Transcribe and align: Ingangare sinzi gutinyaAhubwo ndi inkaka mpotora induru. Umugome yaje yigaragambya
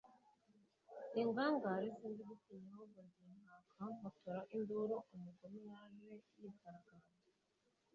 Ingangare 1.21 1.85
sinzi 1.97 2.21
gutinyaAhubwo 2.29 2.99
ndi 3.07 3.19
inkaka 3.33 3.83
mpotora 3.95 4.41
induru. 4.55 4.95
Umugome 5.15 5.61
yaje 5.69 6.11
yigaragambya 6.39 7.17